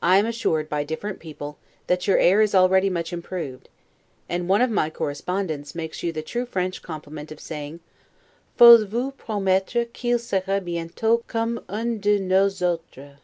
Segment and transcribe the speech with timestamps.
[0.00, 3.68] I am assured by different people, that your air is already much improved;
[4.28, 7.80] and one of my correspondents makes you the true French compliment of saying,
[8.56, 13.18] 'F'ose vous promettre qu'il sera bientot comme un de nos autres'.